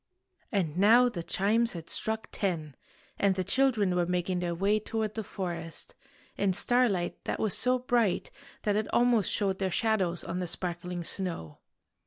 And 0.51 0.77
now 0.79 1.09
the 1.09 1.21
chimes 1.21 1.73
had 1.73 1.87
struck 1.87 2.29
ten, 2.31 2.75
and 3.19 3.35
the 3.35 3.43
children 3.43 3.95
were 3.95 4.07
making 4.07 4.39
their 4.39 4.55
way 4.55 4.79
toward 4.79 5.13
the 5.13 5.23
forest, 5.23 5.93
in 6.35 6.53
starlight 6.53 7.23
that 7.25 7.39
was 7.39 7.55
so 7.55 7.77
bright 7.77 8.31
that 8.63 8.75
it 8.75 8.87
almost 8.91 9.29
showed 9.29 9.59
their 9.59 9.69
shadows 9.69 10.23
on 10.23 10.39
the 10.39 10.47
sparkling 10.47 11.03
snow. 11.03 11.59